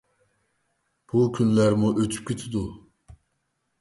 بۇ 1.11 1.21
كۈنلەرمۇ 1.39 1.93
ئۆتۈپ 1.99 2.27
كېتىدۇ. 2.31 2.65